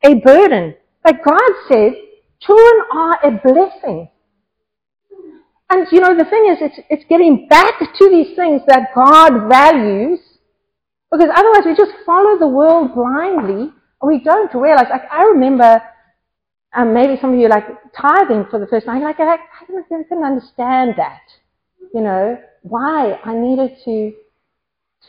[0.03, 0.75] a burden.
[1.03, 1.93] But God said,
[2.39, 4.09] children are a blessing.
[5.71, 9.49] And you know, the thing is, it's, it's getting back to these things that God
[9.49, 10.19] values,
[11.11, 15.81] because otherwise we just follow the world blindly, and we don't realize, like, I remember,
[16.73, 19.37] um, maybe some of you like tithing for the first time, like, I, I
[19.89, 21.21] didn't understand that,
[21.93, 24.13] you know, why I needed to,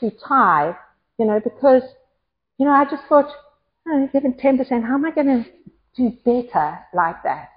[0.00, 0.74] to tithe,
[1.18, 1.82] you know, because,
[2.58, 3.30] you know, I just thought,
[3.88, 5.50] oh, given 10%, how am I going to
[5.96, 7.50] do better like that?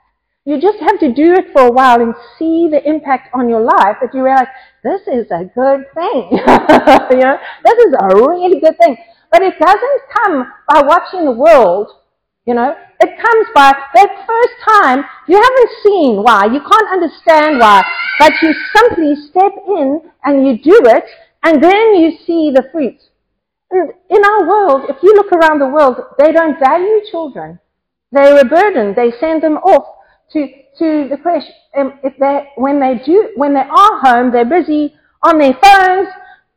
[0.45, 3.61] You just have to do it for a while and see the impact on your
[3.61, 4.51] life that you realize
[4.83, 6.27] this is a good thing.
[7.15, 8.97] you know, this is a really good thing.
[9.31, 11.87] But it doesn't come by watching the world.
[12.45, 17.59] You know, it comes by that first time you haven't seen why, you can't understand
[17.59, 17.81] why,
[18.19, 21.05] but you simply step in and you do it,
[21.43, 22.99] and then you see the fruit.
[23.71, 27.59] In our world, if you look around the world, they don't value children.
[28.11, 28.93] They're a burden.
[28.93, 30.02] They send them off
[30.33, 30.47] to,
[30.79, 34.93] to the question, um, if they, when they do, when they are home, they're busy
[35.21, 36.07] on their phones,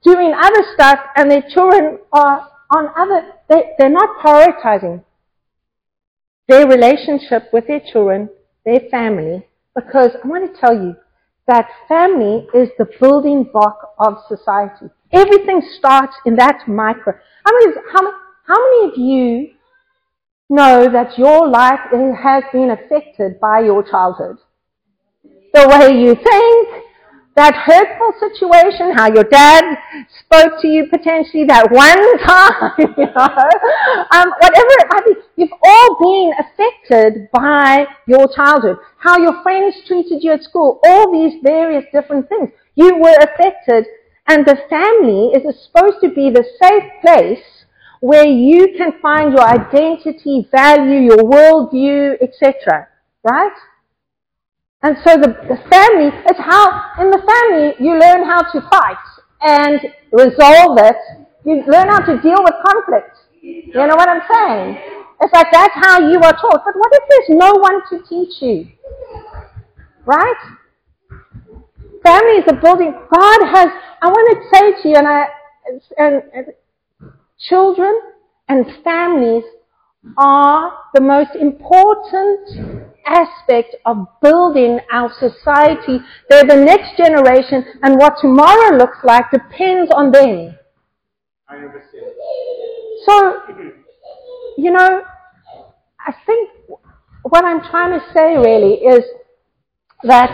[0.02, 5.04] doing other stuff, and their children are on other, they, they're not prioritizing
[6.48, 8.28] their relationship with their children,
[8.64, 10.96] their family, because I want to tell you
[11.46, 14.86] that family is the building block of society.
[15.12, 17.12] Everything starts in that micro.
[17.44, 18.12] How many, how,
[18.46, 19.55] how many of you
[20.48, 21.80] know that your life
[22.22, 24.36] has been affected by your childhood.
[25.52, 26.84] The way you think,
[27.36, 29.62] that hurtful situation, how your dad
[30.24, 33.28] spoke to you potentially that one time, you know,
[34.16, 38.78] um, whatever it might be, you've all been affected by your childhood.
[38.98, 42.50] How your friends treated you at school, all these various different things.
[42.74, 43.84] You were affected,
[44.26, 47.55] and the family is supposed to be the safe place
[48.00, 52.88] where you can find your identity, value, your worldview, etc.
[53.22, 53.56] Right?
[54.82, 58.96] And so the, the family is how, in the family, you learn how to fight
[59.42, 59.80] and
[60.12, 60.96] resolve it.
[61.44, 63.16] You learn how to deal with conflict.
[63.40, 64.78] You know what I'm saying?
[65.22, 66.62] It's like that's how you are taught.
[66.64, 68.68] But what if there's no one to teach you?
[70.04, 70.36] Right?
[72.04, 72.92] Family is a building.
[72.92, 73.68] God has,
[74.02, 75.26] I want to say to you, and I,
[75.98, 76.46] and, and
[77.38, 78.00] Children
[78.48, 79.44] and families
[80.16, 86.00] are the most important aspect of building our society.
[86.28, 90.56] They're the next generation, and what tomorrow looks like depends on them.
[93.06, 93.42] So,
[94.56, 95.02] you know,
[96.00, 96.50] I think
[97.22, 99.04] what I'm trying to say really is
[100.04, 100.30] that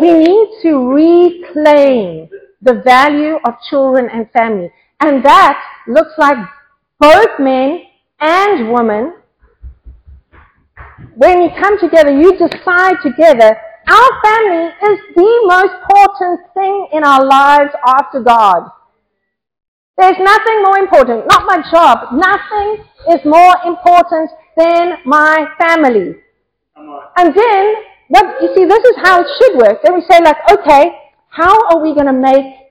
[0.00, 2.28] we need to reclaim
[2.62, 4.70] the value of children and family.
[5.04, 6.38] And that looks like
[6.98, 7.82] both men
[8.20, 9.12] and women.
[11.14, 13.54] When you come together, you decide together,
[13.86, 18.70] our family is the most important thing in our lives after God.
[19.98, 22.08] There's nothing more important, not my job.
[22.14, 26.14] Nothing is more important than my family.
[27.18, 27.74] And then,
[28.08, 29.82] what, you see, this is how it should work.
[29.82, 30.96] Then we say like, okay,
[31.28, 32.63] how are we going to make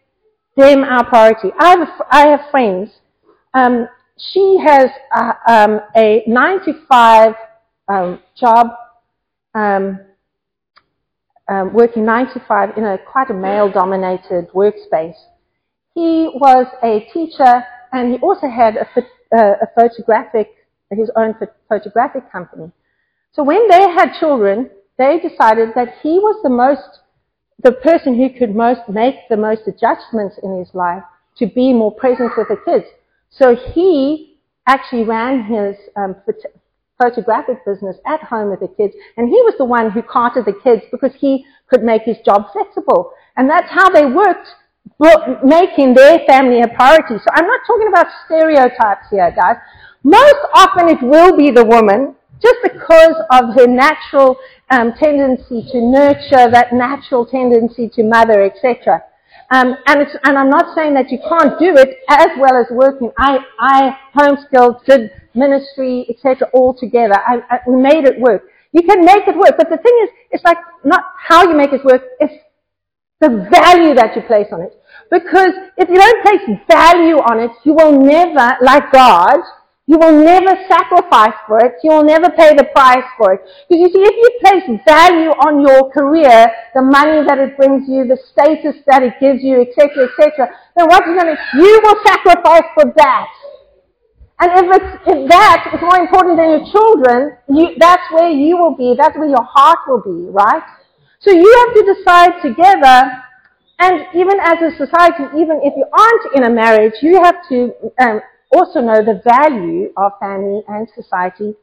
[0.55, 1.49] them our priority.
[1.59, 2.91] I have, have friends.
[3.53, 3.87] Um,
[4.17, 7.35] she has a, um, a 9 to 5
[7.87, 8.67] um, job,
[9.55, 9.99] um,
[11.47, 15.15] um, working 9 to 5 in a quite a male-dominated workspace.
[15.95, 18.87] He was a teacher and he also had a,
[19.35, 20.49] uh, a photographic,
[20.89, 21.35] his own
[21.69, 22.71] photographic company.
[23.33, 26.99] So when they had children, they decided that he was the most
[27.63, 31.03] the person who could most make the most adjustments in his life
[31.37, 32.85] to be more present with the kids.
[33.29, 36.15] So he actually ran his um,
[37.01, 40.59] photographic business at home with the kids, and he was the one who carted the
[40.63, 43.11] kids because he could make his job flexible.
[43.35, 44.47] And that's how they worked,
[45.43, 47.17] making their family a priority.
[47.17, 49.57] So I'm not talking about stereotypes here, guys.
[50.03, 54.35] Most often it will be the woman just because of her natural
[54.73, 59.03] um, tendency to nurture, that natural tendency to mother, etc.
[59.51, 63.11] Um, and, and, I'm not saying that you can't do it as well as working.
[63.17, 66.49] I, I homeschooled, did ministry, etc.
[66.53, 67.13] all together.
[67.15, 68.43] I, I, we made it work.
[68.71, 71.71] You can make it work, but the thing is, it's like not how you make
[71.71, 72.33] it work, it's
[73.21, 74.73] The value that you place on it.
[75.11, 79.39] Because if you don't place value on it, you will never, like God,
[79.85, 81.75] you will never sacrifice for it.
[81.83, 83.41] You will never pay the price for it.
[83.67, 87.83] Because you see, if you place value on your career, the money that it brings
[87.89, 91.81] you, the status that it gives you, etc., etc., then what you're going to, you
[91.83, 93.27] will sacrifice for that.
[94.39, 98.57] And if, it's, if that is more important than your children, you, that's where you
[98.57, 98.95] will be.
[98.97, 100.63] That's where your heart will be, right?
[101.19, 103.23] So you have to decide together
[103.79, 107.73] and even as a society, even if you aren't in a marriage, you have to
[107.99, 108.21] um,
[108.53, 111.55] also know the value of family and society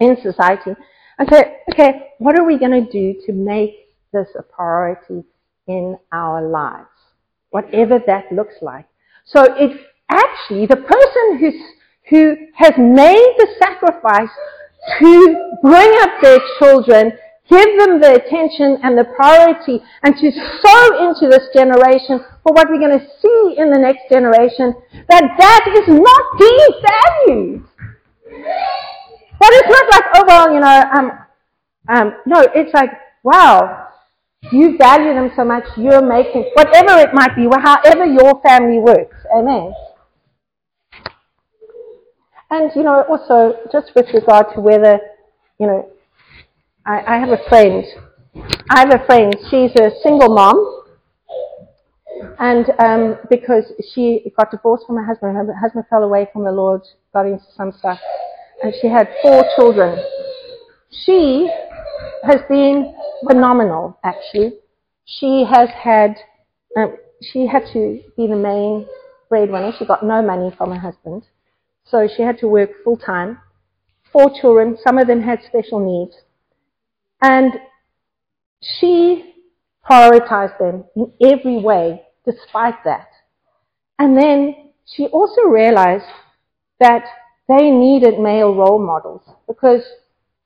[0.00, 0.72] in society.
[1.18, 5.24] And say, okay, what are we going to do to make this a priority
[5.66, 6.86] in our lives?
[7.50, 8.86] Whatever that looks like.
[9.24, 11.60] So it's actually the person who's,
[12.08, 14.30] who has made the sacrifice
[15.00, 17.12] to bring up their children
[17.48, 22.68] give them the attention and the priority and to sow into this generation for what
[22.68, 24.74] we're going to see in the next generation,
[25.08, 27.64] that that is not being valued.
[29.40, 31.10] That is not like, oh well, you know, um,
[31.88, 32.90] um, no, it's like,
[33.22, 33.88] wow,
[34.52, 39.16] you value them so much, you're making, whatever it might be, however your family works.
[39.34, 39.72] Amen.
[42.50, 44.98] And, you know, also, just with regard to whether,
[45.58, 45.90] you know,
[46.88, 47.84] I, I have a friend.
[48.70, 49.36] I have a friend.
[49.50, 50.56] She's a single mom.
[52.38, 56.50] And um, because she got divorced from her husband, her husband fell away from the
[56.50, 56.80] Lord,
[57.12, 57.98] got into some stuff,
[58.62, 60.02] and she had four children.
[61.04, 61.50] She
[62.24, 62.94] has been
[63.26, 64.54] phenomenal, actually.
[65.04, 66.16] She has had,
[66.74, 68.86] um, she had to be the main
[69.28, 69.72] breadwinner.
[69.78, 71.24] She got no money from her husband,
[71.84, 73.40] so she had to work full time.
[74.10, 76.16] Four children, some of them had special needs.
[77.20, 77.52] And
[78.62, 79.34] she
[79.88, 83.08] prioritized them in every way despite that.
[83.98, 86.04] And then she also realized
[86.80, 87.04] that
[87.48, 89.82] they needed male role models because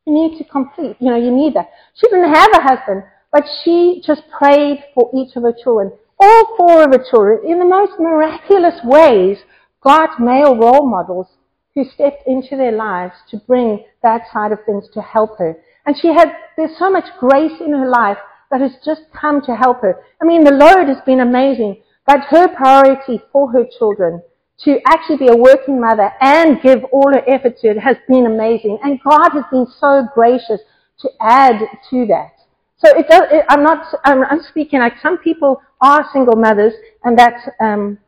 [0.07, 1.71] you need to complete, you know, you need that.
[1.95, 5.93] She didn't have a husband, but she just prayed for each of her children.
[6.19, 9.39] All four of her children, in the most miraculous ways,
[9.83, 11.27] got male role models
[11.75, 15.57] who stepped into their lives to bring that side of things to help her.
[15.87, 18.19] And she had, there's so much grace in her life
[18.51, 20.03] that has just come to help her.
[20.21, 24.23] I mean, the load has been amazing, but her priority for her children
[24.61, 28.27] to actually be a working mother and give all her effort to it has been
[28.27, 28.79] amazing.
[28.83, 30.61] And God has been so gracious
[31.01, 31.59] to add
[31.91, 32.33] to that.
[32.79, 36.75] So it does, it, I'm not, I'm, I'm, speaking like some people are single mothers
[37.05, 37.99] and that's, um,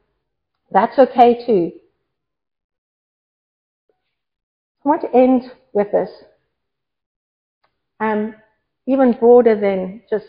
[0.71, 1.73] that's okay too.
[4.85, 6.11] I want to end with this
[8.01, 8.35] um,
[8.87, 10.27] even broader than just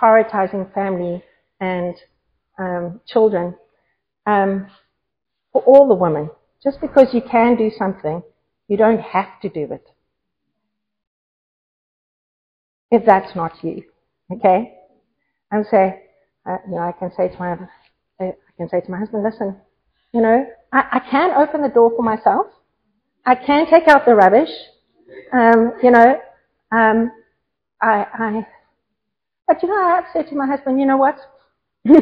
[0.00, 1.22] prioritizing family
[1.60, 1.94] and
[2.58, 3.54] um, children.
[4.26, 4.68] Um,
[5.52, 6.30] for all the women,
[6.62, 8.22] just because you can do something,
[8.68, 9.86] you don't have to do it.
[12.90, 13.84] If that's not you,
[14.32, 14.74] okay?
[15.50, 16.02] And say,
[16.44, 17.56] uh, you know, I can say to my,
[18.20, 19.56] I can say to my husband, listen,
[20.12, 22.46] you know, I, I can open the door for myself.
[23.24, 24.50] I can take out the rubbish.
[25.32, 26.20] Um, you know,
[26.72, 27.12] um,
[27.80, 28.46] I, I,
[29.46, 31.18] but you know, I said to my husband, you know what?
[31.88, 31.96] um,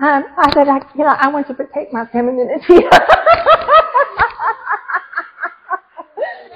[0.00, 2.64] I said, I, you know, I want to protect my femininity.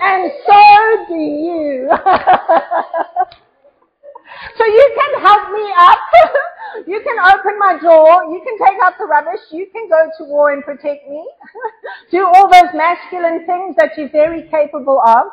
[0.02, 1.90] and so do you.
[4.56, 5.98] so you can help me up.
[6.86, 8.24] you can open my door.
[8.32, 9.40] You can take out the rubbish.
[9.50, 11.28] You can go to war and protect me.
[12.10, 15.26] do all those masculine things that you're very capable of.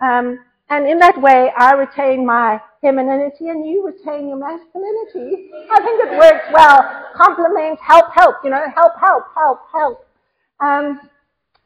[0.00, 0.40] Um,
[0.70, 5.50] and in that way, I retain my femininity and you retain your masculinity.
[5.70, 7.04] I think it works well.
[7.14, 10.06] Complements, help, help, you know, help, help, help, help.
[10.60, 11.00] Um,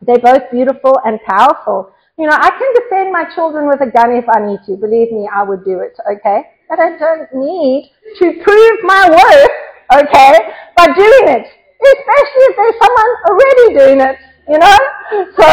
[0.02, 1.92] they're both beautiful and powerful.
[2.18, 4.76] You know, I can defend my children with a gun if I need to.
[4.76, 6.44] Believe me, I would do it, okay?
[6.68, 9.50] But I don't need to prove my worth,
[10.02, 10.38] okay,
[10.76, 11.46] by doing it.
[11.76, 14.16] Especially if there's someone already doing it,
[14.48, 14.76] you know?
[15.36, 15.46] So,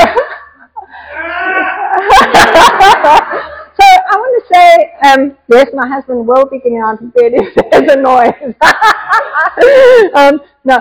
[3.77, 7.33] so I want to say, um, yes, my husband will be getting on to bed
[7.35, 8.55] if there's a noise.
[10.15, 10.79] um, no.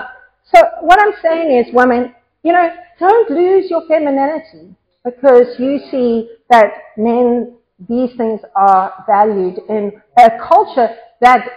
[0.53, 2.69] So what I'm saying is, women, you know,
[2.99, 7.53] don't lose your femininity because you see that men,
[7.89, 11.47] these things are valued in a culture that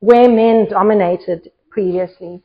[0.00, 2.42] where men dominated previously.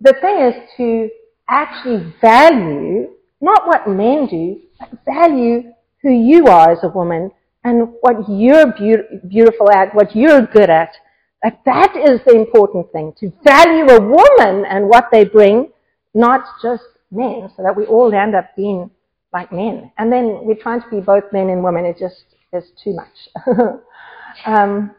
[0.00, 1.08] The thing is to
[1.48, 3.10] actually value
[3.40, 7.30] not what men do, but value who you are as a woman
[7.62, 10.94] and what you're be- beautiful at, what you're good at.
[11.42, 15.70] That that is the important thing, to value a woman and what they bring,
[16.14, 18.90] not just men, so that we all end up being
[19.32, 19.92] like men.
[19.98, 21.84] And then we're trying to be both men and women.
[21.84, 22.24] It just
[22.54, 23.46] is too much.
[24.46, 24.94] um,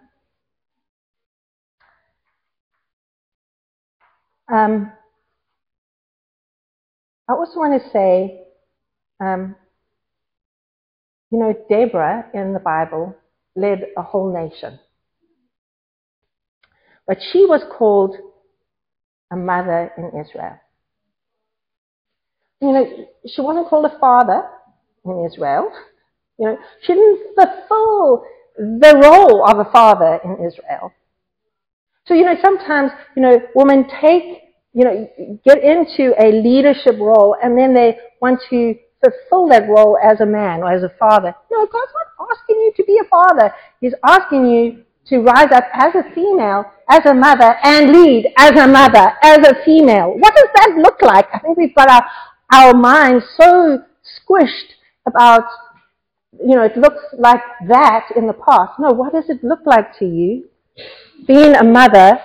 [4.51, 4.91] um,
[7.27, 8.41] I also want to say,
[9.19, 9.55] um,
[11.31, 13.15] you know, Deborah in the Bible
[13.55, 14.79] led a whole nation.
[17.07, 18.15] But she was called
[19.31, 20.59] a mother in Israel.
[22.61, 24.43] You know, she wasn't called a father
[25.03, 25.71] in Israel.
[26.37, 28.25] You know, she didn't fulfill
[28.57, 30.93] the role of a father in Israel.
[32.07, 34.41] So, you know, sometimes, you know, women take,
[34.73, 35.09] you know,
[35.43, 40.25] get into a leadership role and then they want to fulfill that role as a
[40.25, 41.33] man or as a father.
[41.51, 43.53] No, God's not asking you to be a father.
[43.81, 48.51] He's asking you to rise up as a female, as a mother, and lead as
[48.51, 50.13] a mother, as a female.
[50.17, 51.27] What does that look like?
[51.33, 52.05] I think we've got our,
[52.53, 54.73] our minds so squished
[55.07, 55.43] about,
[56.39, 58.79] you know, it looks like that in the past.
[58.79, 60.49] No, what does it look like to you?
[61.27, 62.19] Being a mother.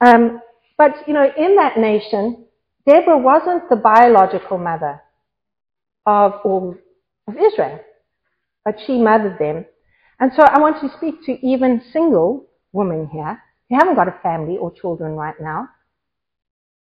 [0.00, 0.40] Um,
[0.76, 2.44] but, you know, in that nation,
[2.86, 5.00] Deborah wasn't the biological mother
[6.06, 6.76] of all
[7.28, 7.80] of Israel,
[8.64, 9.64] but she mothered them.
[10.18, 14.18] And so I want to speak to even single women here who haven't got a
[14.22, 15.68] family or children right now.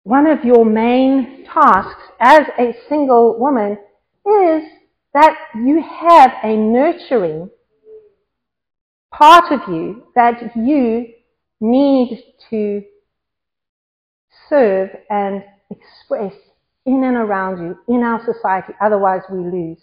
[0.03, 3.77] One of your main tasks as a single woman
[4.25, 4.63] is
[5.17, 7.49] that you have a nurturing
[9.11, 11.07] part of you that you
[11.59, 12.83] need to
[14.47, 16.33] serve and express
[16.85, 19.79] in and around you, in our society, otherwise we lose.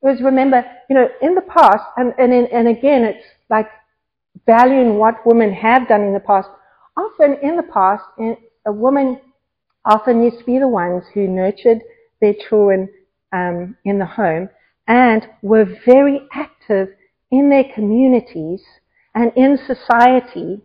[0.00, 3.68] Because remember, you know, in the past, and, and, and again, it's like
[4.46, 6.48] valuing what women have done in the past.
[6.96, 8.04] Often in the past,
[8.66, 9.20] a woman
[9.84, 11.80] often used to be the ones who nurtured
[12.20, 12.88] their children
[13.32, 14.48] um, in the home
[14.88, 16.88] and were very active
[17.30, 18.62] in their communities
[19.14, 20.60] and in society.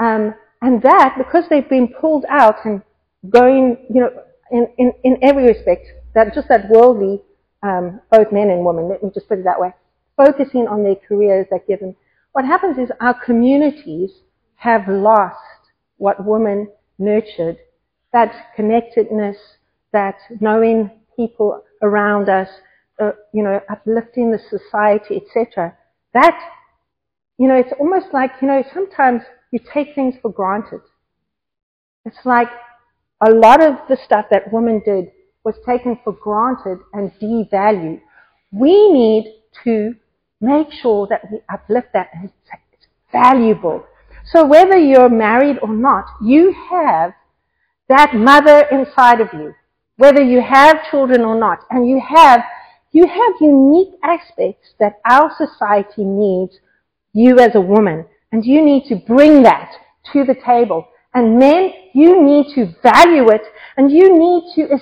[0.00, 2.82] Um, and that, because they've been pulled out and
[3.30, 4.10] going, you know,
[4.50, 7.22] in, in, in every respect, that just that worldly,
[7.62, 9.72] um, both men and women, let me just put it that way,
[10.16, 11.94] focusing on their careers that give them.
[12.32, 14.10] What happens is our communities
[14.56, 15.36] have lost
[15.98, 16.68] what women
[16.98, 17.58] nurtured,
[18.12, 19.36] that connectedness,
[19.92, 22.48] that knowing people around us,
[23.00, 25.76] uh, you know, uplifting the society, etc.
[26.14, 26.38] That,
[27.38, 29.22] you know, it's almost like, you know, sometimes
[29.52, 30.80] you take things for granted.
[32.04, 32.48] It's like
[33.20, 35.12] a lot of the stuff that women did
[35.44, 38.00] was taken for granted and devalued.
[38.52, 39.94] We need to
[40.40, 43.84] make sure that we uplift that and it's valuable.
[44.32, 47.12] So whether you're married or not, you have
[47.88, 49.54] that mother inside of you.
[49.96, 52.42] Whether you have children or not, and you have,
[52.92, 56.58] you have unique aspects that our society needs
[57.12, 58.06] you as a woman.
[58.32, 59.72] And you need to bring that
[60.12, 60.88] to the table.
[61.14, 63.42] And men, you need to value it
[63.76, 64.74] and you need to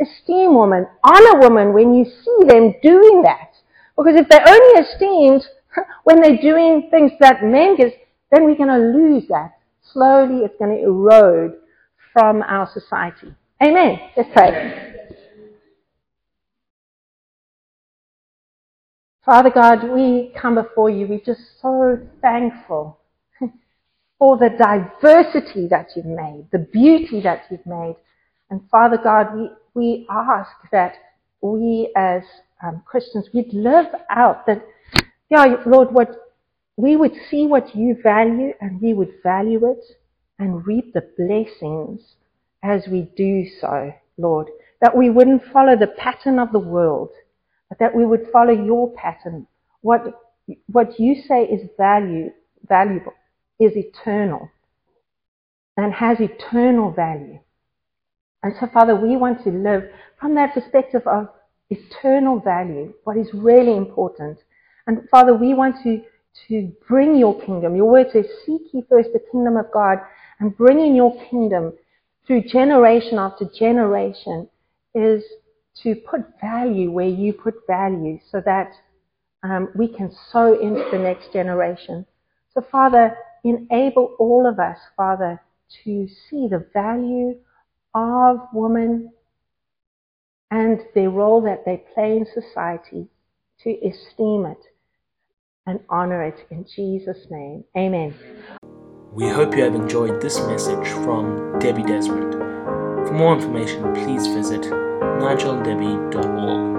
[0.00, 3.50] esteem, women, honor women when you see them doing that.
[3.96, 5.44] Because if they're only esteemed
[6.04, 7.92] when they're doing things that men get,
[8.30, 9.58] then we're going to lose that.
[9.92, 11.54] Slowly it's going to erode
[12.12, 13.34] from our society.
[13.62, 13.98] Amen.
[14.16, 15.09] Let's pray.
[19.30, 21.06] Father God, we come before you.
[21.06, 22.98] We're just so thankful
[24.18, 27.94] for the diversity that you've made, the beauty that you've made.
[28.50, 30.94] And Father God, we, we ask that
[31.42, 32.22] we as
[32.60, 34.66] um, Christians, we'd live out that,
[35.28, 36.10] yeah, Lord, what
[36.76, 39.84] we would see what you value and we would value it
[40.40, 42.00] and reap the blessings
[42.64, 44.48] as we do so, Lord.
[44.80, 47.10] That we wouldn't follow the pattern of the world,
[47.70, 49.46] but that we would follow your pattern.
[49.80, 50.20] What,
[50.66, 52.30] what you say is value,
[52.68, 53.14] valuable
[53.58, 54.50] is eternal
[55.76, 57.38] and has eternal value.
[58.42, 59.84] And so, Father, we want to live
[60.18, 61.28] from that perspective of
[61.70, 64.38] eternal value, what is really important.
[64.86, 66.02] And Father, we want to,
[66.48, 67.76] to bring your kingdom.
[67.76, 69.98] Your word says, seek ye first the kingdom of God
[70.40, 71.72] and bringing your kingdom
[72.26, 74.48] through generation after generation
[74.94, 75.22] is
[75.82, 78.72] to put value where you put value so that
[79.42, 82.04] um, we can sow into the next generation.
[82.52, 85.40] So, Father, enable all of us, Father,
[85.84, 87.38] to see the value
[87.94, 89.12] of women
[90.50, 93.06] and their role that they play in society,
[93.62, 94.62] to esteem it
[95.66, 97.64] and honor it in Jesus' name.
[97.76, 98.14] Amen.
[99.12, 102.32] We hope you have enjoyed this message from Debbie Desmond.
[102.32, 106.69] For more information, please visit nigeldevi.org.